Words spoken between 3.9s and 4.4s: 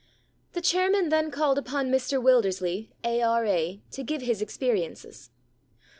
to give